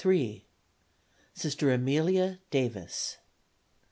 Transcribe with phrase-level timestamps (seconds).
[1.35, 3.17] Sister Amelia Davis.